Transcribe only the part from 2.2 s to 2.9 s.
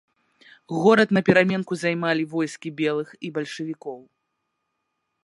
войскі